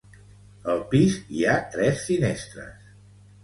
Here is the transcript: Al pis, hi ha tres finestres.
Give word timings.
Al 0.75 0.81
pis, 0.93 1.19
hi 1.37 1.45
ha 1.51 1.59
tres 1.77 2.03
finestres. 2.09 2.93